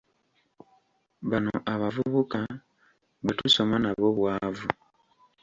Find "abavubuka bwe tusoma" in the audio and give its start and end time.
1.73-3.75